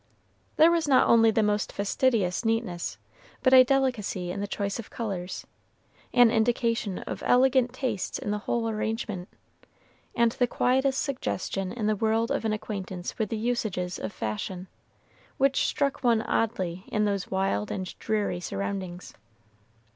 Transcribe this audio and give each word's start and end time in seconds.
There 0.55 0.71
was 0.71 0.87
not 0.87 1.07
only 1.07 1.29
the 1.29 1.43
most 1.43 1.71
fastidious 1.71 2.43
neatness, 2.43 2.97
but 3.43 3.53
a 3.53 3.63
delicacy 3.63 4.31
in 4.31 4.39
the 4.39 4.47
choice 4.47 4.79
of 4.79 4.89
colors, 4.89 5.45
an 6.11 6.31
indication 6.31 6.97
of 7.05 7.21
elegant 7.23 7.71
tastes 7.71 8.17
in 8.17 8.31
the 8.31 8.39
whole 8.39 8.67
arrangement, 8.67 9.29
and 10.15 10.31
the 10.31 10.47
quietest 10.47 10.99
suggestion 11.03 11.71
in 11.71 11.85
the 11.85 11.95
world 11.95 12.31
of 12.31 12.45
an 12.45 12.51
acquaintance 12.51 13.19
with 13.19 13.29
the 13.29 13.37
usages 13.37 13.99
of 13.99 14.11
fashion, 14.11 14.67
which 15.37 15.67
struck 15.67 16.03
one 16.03 16.23
oddly 16.23 16.83
in 16.87 17.05
those 17.05 17.29
wild 17.29 17.69
and 17.69 17.93
dreary 17.99 18.39
surroundings. 18.39 19.13